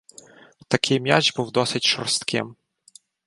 [0.67, 2.55] Такий м'яч був досить шорстким.